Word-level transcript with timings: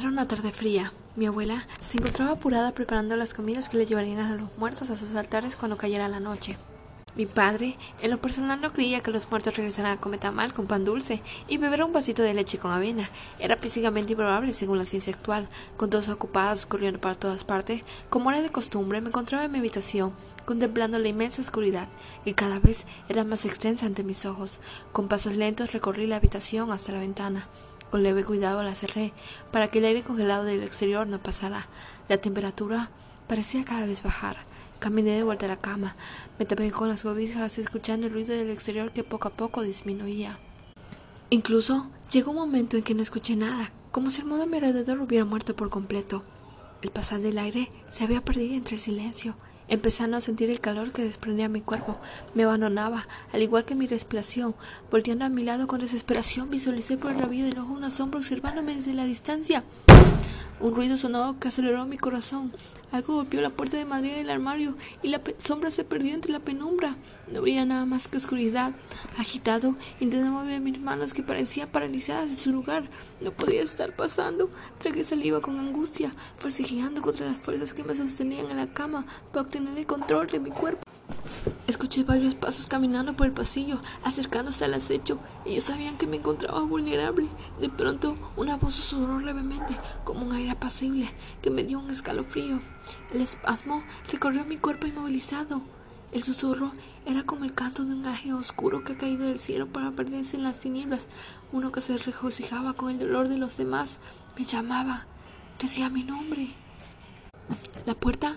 Era 0.00 0.08
una 0.08 0.26
tarde 0.26 0.50
fría. 0.50 0.94
Mi 1.14 1.26
abuela 1.26 1.66
se 1.86 1.98
encontraba 1.98 2.32
apurada 2.32 2.72
preparando 2.72 3.18
las 3.18 3.34
comidas 3.34 3.68
que 3.68 3.76
le 3.76 3.84
llevarían 3.84 4.20
a 4.20 4.34
los 4.34 4.56
muertos 4.56 4.88
a 4.88 4.96
sus 4.96 5.14
altares 5.14 5.56
cuando 5.56 5.76
cayera 5.76 6.08
la 6.08 6.20
noche. 6.20 6.56
Mi 7.16 7.26
padre, 7.26 7.76
en 8.00 8.10
lo 8.10 8.16
personal, 8.16 8.62
no 8.62 8.72
creía 8.72 9.02
que 9.02 9.10
los 9.10 9.30
muertos 9.30 9.54
regresaran 9.54 9.92
a 9.92 10.00
comer 10.00 10.20
tamal 10.20 10.54
con 10.54 10.66
pan 10.66 10.86
dulce 10.86 11.20
y 11.48 11.58
beber 11.58 11.84
un 11.84 11.92
vasito 11.92 12.22
de 12.22 12.32
leche 12.32 12.56
con 12.56 12.72
avena. 12.72 13.10
Era 13.38 13.58
físicamente 13.58 14.12
improbable 14.12 14.54
según 14.54 14.78
la 14.78 14.86
ciencia 14.86 15.12
actual. 15.12 15.50
Con 15.76 15.90
todos 15.90 16.08
ocupados, 16.08 16.64
corriendo 16.64 16.98
para 16.98 17.14
todas 17.14 17.44
partes, 17.44 17.82
como 18.08 18.30
era 18.30 18.40
de 18.40 18.48
costumbre, 18.48 19.02
me 19.02 19.08
encontraba 19.08 19.44
en 19.44 19.52
mi 19.52 19.58
habitación, 19.58 20.14
contemplando 20.46 20.98
la 20.98 21.08
inmensa 21.08 21.42
oscuridad, 21.42 21.88
que 22.24 22.34
cada 22.34 22.58
vez 22.58 22.86
era 23.10 23.22
más 23.22 23.44
extensa 23.44 23.84
ante 23.84 24.02
mis 24.02 24.24
ojos. 24.24 24.60
Con 24.92 25.08
pasos 25.08 25.36
lentos 25.36 25.74
recorrí 25.74 26.06
la 26.06 26.16
habitación 26.16 26.72
hasta 26.72 26.92
la 26.92 27.00
ventana. 27.00 27.48
Con 27.90 28.04
leve 28.04 28.24
cuidado 28.24 28.62
la 28.62 28.74
cerré 28.74 29.12
para 29.50 29.68
que 29.68 29.80
el 29.80 29.84
aire 29.84 30.02
congelado 30.02 30.44
del 30.44 30.62
exterior 30.62 31.06
no 31.06 31.20
pasara. 31.20 31.66
La 32.08 32.18
temperatura 32.18 32.90
parecía 33.26 33.64
cada 33.64 33.86
vez 33.86 34.02
bajar. 34.02 34.44
Caminé 34.78 35.10
de 35.10 35.24
vuelta 35.24 35.46
a 35.46 35.48
la 35.48 35.56
cama. 35.56 35.96
Me 36.38 36.46
tapé 36.46 36.70
con 36.70 36.88
las 36.88 37.02
cobijas 37.02 37.58
escuchando 37.58 38.06
el 38.06 38.12
ruido 38.12 38.34
del 38.34 38.50
exterior 38.50 38.92
que 38.92 39.04
poco 39.04 39.28
a 39.28 39.32
poco 39.32 39.62
disminuía. 39.62 40.38
Incluso 41.30 41.90
llegó 42.12 42.30
un 42.30 42.38
momento 42.38 42.76
en 42.76 42.84
que 42.84 42.94
no 42.94 43.02
escuché 43.02 43.36
nada, 43.36 43.72
como 43.90 44.10
si 44.10 44.20
el 44.20 44.28
mundo 44.28 44.44
a 44.44 44.46
mi 44.46 44.56
alrededor 44.56 45.00
hubiera 45.00 45.24
muerto 45.24 45.56
por 45.56 45.68
completo. 45.68 46.22
El 46.82 46.90
pasar 46.90 47.20
del 47.20 47.38
aire 47.38 47.70
se 47.90 48.04
había 48.04 48.24
perdido 48.24 48.54
entre 48.54 48.76
el 48.76 48.80
silencio 48.80 49.36
Empezando 49.70 50.16
a 50.16 50.20
sentir 50.20 50.50
el 50.50 50.58
calor 50.58 50.90
que 50.90 51.04
desprendía 51.04 51.48
mi 51.48 51.60
cuerpo, 51.60 51.96
me 52.34 52.42
abandonaba, 52.42 53.06
al 53.32 53.40
igual 53.40 53.64
que 53.64 53.76
mi 53.76 53.86
respiración. 53.86 54.56
Volteando 54.90 55.24
a 55.24 55.28
mi 55.28 55.44
lado 55.44 55.68
con 55.68 55.78
desesperación, 55.78 56.50
visualicé 56.50 56.96
por 56.96 57.12
el 57.12 57.20
rabillo 57.20 57.44
del 57.44 57.58
ojo 57.58 57.72
una 57.72 57.90
sombra 57.90 58.18
observándome 58.18 58.74
desde 58.74 58.94
la 58.94 59.04
distancia. 59.04 59.62
Un 60.60 60.74
ruido 60.74 60.98
sonó 60.98 61.40
que 61.40 61.48
aceleró 61.48 61.86
mi 61.86 61.96
corazón. 61.96 62.52
Algo 62.92 63.14
golpeó 63.14 63.40
la 63.40 63.48
puerta 63.48 63.78
de 63.78 63.86
madera 63.86 64.18
del 64.18 64.28
armario 64.28 64.76
y 65.02 65.08
la 65.08 65.22
sombra 65.38 65.70
se 65.70 65.84
perdió 65.84 66.12
entre 66.12 66.32
la 66.32 66.40
penumbra. 66.40 66.96
No 67.32 67.40
veía 67.40 67.64
nada 67.64 67.86
más 67.86 68.08
que 68.08 68.18
oscuridad. 68.18 68.74
Agitado, 69.16 69.74
intenté 70.00 70.28
mover 70.28 70.60
mis 70.60 70.78
manos 70.78 71.14
que 71.14 71.22
parecían 71.22 71.70
paralizadas 71.70 72.28
en 72.28 72.36
su 72.36 72.52
lugar. 72.52 72.90
No 73.22 73.30
podía 73.30 73.62
estar 73.62 73.96
pasando. 73.96 74.50
Tragué 74.76 75.02
saliva 75.02 75.40
con 75.40 75.58
angustia, 75.58 76.12
forcejeando 76.36 77.00
contra 77.00 77.24
las 77.24 77.38
fuerzas 77.38 77.72
que 77.72 77.82
me 77.82 77.94
sostenían 77.94 78.50
en 78.50 78.58
la 78.58 78.66
cama 78.66 79.06
para 79.32 79.46
obtener 79.46 79.78
el 79.78 79.86
control 79.86 80.26
de 80.26 80.40
mi 80.40 80.50
cuerpo. 80.50 80.89
Escuché 81.80 82.04
varios 82.04 82.34
pasos 82.34 82.66
caminando 82.66 83.14
por 83.14 83.26
el 83.26 83.32
pasillo, 83.32 83.80
acercándose 84.04 84.66
al 84.66 84.74
acecho. 84.74 85.18
Ellos 85.46 85.64
sabían 85.64 85.96
que 85.96 86.06
me 86.06 86.18
encontraba 86.18 86.60
vulnerable. 86.60 87.26
De 87.58 87.70
pronto, 87.70 88.18
una 88.36 88.58
voz 88.58 88.74
susurró 88.74 89.18
levemente, 89.18 89.74
como 90.04 90.26
un 90.26 90.32
aire 90.34 90.50
apacible, 90.50 91.10
que 91.40 91.48
me 91.48 91.64
dio 91.64 91.78
un 91.78 91.88
escalofrío. 91.90 92.60
El 93.14 93.22
espasmo 93.22 93.82
recorrió 94.12 94.44
mi 94.44 94.58
cuerpo 94.58 94.88
inmovilizado. 94.88 95.62
El 96.12 96.22
susurro 96.22 96.70
era 97.06 97.22
como 97.22 97.46
el 97.46 97.54
canto 97.54 97.82
de 97.86 97.94
un 97.94 98.04
ángel 98.04 98.34
oscuro 98.34 98.84
que 98.84 98.92
ha 98.92 98.98
caído 98.98 99.24
del 99.24 99.38
cielo 99.38 99.66
para 99.66 99.90
perderse 99.90 100.36
en 100.36 100.42
las 100.42 100.58
tinieblas, 100.58 101.08
uno 101.50 101.72
que 101.72 101.80
se 101.80 101.96
regocijaba 101.96 102.74
con 102.74 102.90
el 102.90 102.98
dolor 102.98 103.30
de 103.30 103.38
los 103.38 103.56
demás. 103.56 104.00
Me 104.36 104.44
llamaba, 104.44 105.06
decía 105.58 105.88
mi 105.88 106.02
nombre. 106.02 106.50
La 107.86 107.94
puerta 107.94 108.34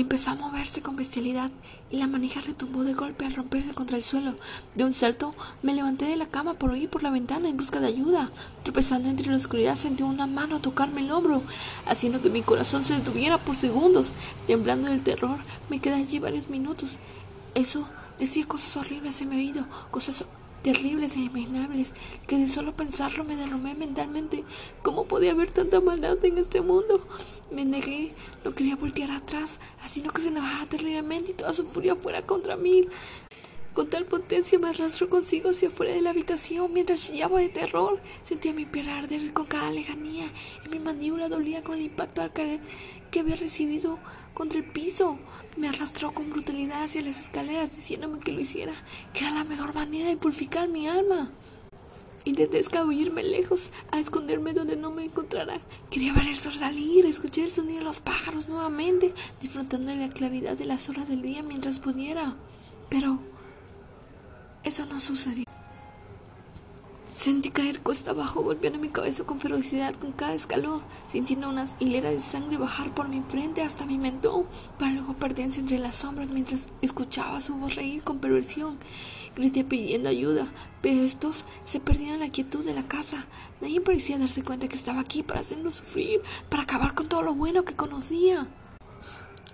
Empezó 0.00 0.30
a 0.30 0.34
moverse 0.34 0.80
con 0.80 0.96
bestialidad 0.96 1.50
y 1.90 1.98
la 1.98 2.06
manija 2.06 2.40
retumbó 2.40 2.84
de 2.84 2.94
golpe 2.94 3.26
al 3.26 3.34
romperse 3.34 3.74
contra 3.74 3.98
el 3.98 4.02
suelo. 4.02 4.34
De 4.74 4.82
un 4.84 4.94
salto 4.94 5.34
me 5.62 5.74
levanté 5.74 6.06
de 6.06 6.16
la 6.16 6.24
cama 6.24 6.54
por 6.54 6.70
oír 6.70 6.88
por 6.88 7.02
la 7.02 7.10
ventana 7.10 7.50
en 7.50 7.58
busca 7.58 7.80
de 7.80 7.88
ayuda. 7.88 8.30
Tropezando 8.62 9.10
entre 9.10 9.30
la 9.30 9.36
oscuridad 9.36 9.76
sentí 9.76 10.02
una 10.02 10.26
mano 10.26 10.60
tocarme 10.60 11.02
el 11.02 11.10
hombro, 11.10 11.42
haciendo 11.84 12.22
que 12.22 12.30
mi 12.30 12.40
corazón 12.40 12.86
se 12.86 12.94
detuviera 12.94 13.36
por 13.36 13.56
segundos. 13.56 14.12
Temblando 14.46 14.88
del 14.88 15.02
terror, 15.02 15.36
me 15.68 15.80
quedé 15.80 15.96
allí 15.96 16.18
varios 16.18 16.48
minutos. 16.48 16.96
Eso 17.54 17.86
decía 18.18 18.46
cosas 18.48 18.78
horribles 18.78 19.20
en 19.20 19.28
mi 19.28 19.36
oído, 19.36 19.66
cosas 19.90 20.24
terribles 20.62 21.16
e 21.16 21.20
imaginables, 21.20 21.94
que 22.26 22.36
de 22.36 22.48
solo 22.48 22.74
pensarlo 22.74 23.24
me 23.24 23.36
derrumbé 23.36 23.74
mentalmente. 23.74 24.44
¿Cómo 24.82 25.06
podía 25.06 25.32
haber 25.32 25.52
tanta 25.52 25.80
maldad 25.80 26.24
en 26.24 26.38
este 26.38 26.60
mundo? 26.60 27.00
Me 27.50 27.64
negué, 27.64 28.14
no 28.44 28.54
quería 28.54 28.76
voltear 28.76 29.10
atrás, 29.10 29.60
haciendo 29.82 30.12
que 30.12 30.22
se 30.22 30.28
enojara 30.28 30.66
terriblemente 30.66 31.32
y 31.32 31.34
toda 31.34 31.52
su 31.52 31.64
furia 31.64 31.96
fuera 31.96 32.22
contra 32.22 32.56
mí. 32.56 32.86
Con 33.74 33.88
tal 33.88 34.04
potencia 34.04 34.58
me 34.58 34.68
arrastró 34.68 35.08
consigo 35.08 35.50
hacia 35.50 35.68
afuera 35.68 35.94
de 35.94 36.00
la 36.00 36.10
habitación 36.10 36.72
mientras 36.72 37.06
chillaba 37.06 37.38
de 37.38 37.48
terror. 37.48 38.00
Sentía 38.24 38.52
mi 38.52 38.64
piel 38.64 38.88
arder 38.88 39.32
con 39.32 39.46
cada 39.46 39.70
lejanía 39.70 40.26
y 40.66 40.68
mi 40.68 40.80
mandíbula 40.80 41.28
dolía 41.28 41.62
con 41.62 41.78
el 41.78 41.84
impacto 41.84 42.20
al 42.20 42.32
caer 42.32 42.60
que 43.12 43.20
había 43.20 43.36
recibido 43.36 44.00
contra 44.34 44.58
el 44.58 44.64
piso. 44.64 45.18
Me 45.56 45.68
arrastró 45.68 46.12
con 46.12 46.30
brutalidad 46.30 46.82
hacia 46.82 47.02
las 47.02 47.20
escaleras 47.20 47.70
diciéndome 47.70 48.18
que 48.18 48.32
lo 48.32 48.40
hiciera, 48.40 48.72
que 49.14 49.24
era 49.24 49.34
la 49.34 49.44
mejor 49.44 49.72
manera 49.72 50.08
de 50.08 50.16
purificar 50.16 50.68
mi 50.68 50.88
alma. 50.88 51.30
Intenté 52.24 52.58
escabullirme 52.58 53.22
lejos, 53.22 53.70
a 53.92 54.00
esconderme 54.00 54.52
donde 54.52 54.76
no 54.76 54.90
me 54.90 55.04
encontrara. 55.04 55.58
Quería 55.90 56.12
ver 56.12 56.26
el 56.26 56.36
sol 56.36 56.54
salir, 56.54 57.06
escuchar 57.06 57.44
el 57.44 57.50
sonido 57.50 57.78
de 57.78 57.84
los 57.84 58.00
pájaros 58.00 58.48
nuevamente, 58.48 59.14
disfrutando 59.40 59.92
de 59.92 59.96
la 59.96 60.10
claridad 60.10 60.58
de 60.58 60.66
las 60.66 60.88
horas 60.88 61.08
del 61.08 61.22
día 61.22 61.42
mientras 61.42 61.78
pudiera. 61.78 62.36
Pero 62.90 63.20
eso 64.64 64.86
no 64.86 65.00
sucedió. 65.00 65.44
Sentí 67.14 67.50
caer 67.50 67.80
cuesta 67.80 68.12
abajo, 68.12 68.42
golpeando 68.42 68.78
mi 68.78 68.88
cabeza 68.88 69.24
con 69.24 69.40
ferocidad 69.40 69.94
con 69.94 70.12
cada 70.12 70.32
escalón, 70.32 70.80
sintiendo 71.12 71.50
unas 71.50 71.74
hileras 71.78 72.14
de 72.14 72.20
sangre 72.20 72.56
bajar 72.56 72.94
por 72.94 73.08
mi 73.08 73.20
frente 73.20 73.60
hasta 73.60 73.84
mi 73.84 73.98
mentón, 73.98 74.46
para 74.78 74.92
luego 74.92 75.12
perderse 75.12 75.60
entre 75.60 75.78
las 75.78 75.96
sombras 75.96 76.30
mientras 76.30 76.64
escuchaba 76.80 77.42
su 77.42 77.56
voz 77.56 77.74
reír 77.74 78.02
con 78.02 78.20
perversión. 78.20 78.78
Grité 79.36 79.64
pidiendo 79.64 80.08
ayuda, 80.08 80.46
pero 80.80 81.00
estos 81.00 81.44
se 81.66 81.78
perdían 81.78 82.14
en 82.14 82.20
la 82.20 82.30
quietud 82.30 82.64
de 82.64 82.72
la 82.72 82.88
casa. 82.88 83.26
Nadie 83.60 83.82
parecía 83.82 84.16
darse 84.16 84.42
cuenta 84.42 84.68
que 84.68 84.76
estaba 84.76 85.00
aquí 85.00 85.22
para 85.22 85.40
hacernos 85.40 85.76
sufrir, 85.76 86.22
para 86.48 86.62
acabar 86.62 86.94
con 86.94 87.06
todo 87.06 87.22
lo 87.22 87.34
bueno 87.34 87.64
que 87.64 87.76
conocía. 87.76 88.48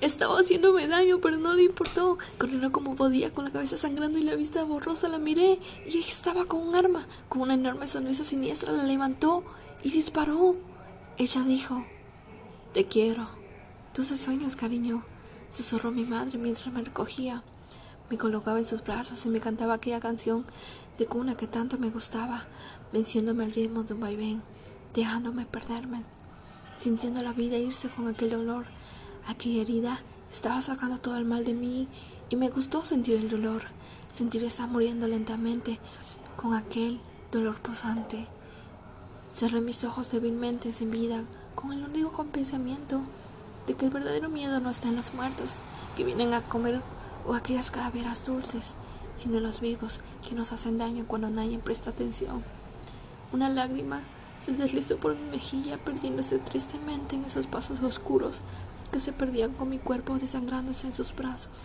Estaba 0.00 0.40
haciéndome 0.40 0.88
daño, 0.88 1.20
pero 1.20 1.36
no 1.36 1.52
le 1.52 1.64
importó. 1.64 2.16
Corriendo 2.38 2.72
como 2.72 2.96
podía, 2.96 3.34
con 3.34 3.44
la 3.44 3.50
cabeza 3.50 3.76
sangrando 3.76 4.16
y 4.16 4.22
la 4.22 4.34
vista 4.34 4.64
borrosa, 4.64 5.08
la 5.08 5.18
miré 5.18 5.58
y 5.84 5.98
ella 5.98 6.08
estaba 6.08 6.46
con 6.46 6.66
un 6.66 6.74
arma. 6.74 7.06
Con 7.28 7.42
una 7.42 7.52
enorme 7.52 7.86
sonrisa 7.86 8.24
siniestra 8.24 8.72
la 8.72 8.84
levantó 8.84 9.44
y 9.82 9.90
disparó. 9.90 10.56
Ella 11.18 11.42
dijo, 11.42 11.84
Te 12.72 12.86
quiero. 12.86 13.28
Dulces 13.94 14.20
sueños, 14.20 14.56
cariño, 14.56 15.04
susurró 15.50 15.90
mi 15.90 16.04
madre 16.04 16.38
mientras 16.38 16.72
me 16.72 16.80
recogía. 16.82 17.42
Me 18.08 18.16
colocaba 18.16 18.58
en 18.58 18.66
sus 18.66 18.82
brazos 18.82 19.26
y 19.26 19.28
me 19.28 19.40
cantaba 19.40 19.74
aquella 19.74 20.00
canción 20.00 20.46
de 20.96 21.06
cuna 21.06 21.36
que 21.36 21.46
tanto 21.46 21.76
me 21.76 21.90
gustaba, 21.90 22.46
venciéndome 22.90 23.44
al 23.44 23.52
ritmo 23.52 23.82
de 23.82 23.94
un 23.94 24.00
vaivén, 24.00 24.42
dejándome 24.94 25.44
perderme, 25.44 26.04
sintiendo 26.78 27.22
la 27.22 27.32
vida 27.32 27.58
irse 27.58 27.88
con 27.90 28.08
aquel 28.08 28.34
olor 28.34 28.66
Aquella 29.26 29.62
herida 29.62 30.00
estaba 30.30 30.62
sacando 30.62 30.98
todo 30.98 31.16
el 31.16 31.24
mal 31.24 31.44
de 31.44 31.54
mí 31.54 31.88
y 32.28 32.36
me 32.36 32.48
gustó 32.48 32.84
sentir 32.84 33.16
el 33.16 33.28
dolor, 33.28 33.62
sentir 34.12 34.42
esa 34.44 34.66
muriendo 34.66 35.08
lentamente 35.08 35.78
con 36.36 36.54
aquel 36.54 37.00
dolor 37.30 37.60
posante. 37.60 38.26
Cerré 39.34 39.60
mis 39.60 39.84
ojos 39.84 40.10
débilmente 40.10 40.72
sin 40.72 40.90
vida 40.90 41.24
con 41.54 41.72
el 41.72 41.84
único 41.84 42.24
pensamiento 42.24 43.02
de 43.66 43.74
que 43.74 43.84
el 43.84 43.90
verdadero 43.90 44.28
miedo 44.28 44.60
no 44.60 44.70
está 44.70 44.88
en 44.88 44.96
los 44.96 45.14
muertos 45.14 45.60
que 45.96 46.04
vienen 46.04 46.34
a 46.34 46.42
comer 46.42 46.80
o 47.26 47.34
aquellas 47.34 47.70
calaveras 47.70 48.24
dulces, 48.24 48.74
sino 49.16 49.36
en 49.36 49.42
los 49.42 49.60
vivos 49.60 50.00
que 50.26 50.34
nos 50.34 50.52
hacen 50.52 50.78
daño 50.78 51.04
cuando 51.06 51.28
nadie 51.30 51.58
presta 51.58 51.90
atención. 51.90 52.42
Una 53.32 53.48
lágrima 53.48 54.00
se 54.44 54.52
deslizó 54.52 54.96
por 54.96 55.14
mi 55.14 55.30
mejilla 55.30 55.78
perdiéndose 55.78 56.38
tristemente 56.38 57.16
en 57.16 57.24
esos 57.24 57.46
pasos 57.46 57.80
oscuros 57.82 58.40
que 58.90 59.00
se 59.00 59.12
perdían 59.12 59.52
con 59.52 59.68
mi 59.68 59.78
cuerpo 59.78 60.18
desangrándose 60.18 60.86
en 60.86 60.92
sus 60.92 61.14
brazos. 61.14 61.62